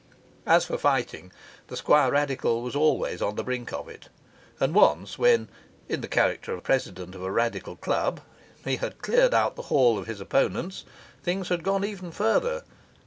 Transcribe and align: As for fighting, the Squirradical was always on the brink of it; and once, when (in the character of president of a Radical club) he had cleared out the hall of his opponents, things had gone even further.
As 0.47 0.65
for 0.65 0.79
fighting, 0.79 1.31
the 1.67 1.75
Squirradical 1.75 2.63
was 2.63 2.75
always 2.75 3.21
on 3.21 3.35
the 3.35 3.43
brink 3.43 3.71
of 3.71 3.87
it; 3.87 4.09
and 4.59 4.73
once, 4.73 5.19
when 5.19 5.47
(in 5.87 6.01
the 6.01 6.07
character 6.07 6.53
of 6.55 6.63
president 6.63 7.13
of 7.13 7.21
a 7.21 7.31
Radical 7.31 7.75
club) 7.75 8.19
he 8.65 8.77
had 8.77 9.03
cleared 9.03 9.35
out 9.35 9.55
the 9.55 9.61
hall 9.69 9.99
of 9.99 10.07
his 10.07 10.19
opponents, 10.19 10.85
things 11.21 11.49
had 11.49 11.61
gone 11.63 11.85
even 11.85 12.11
further. 12.11 12.63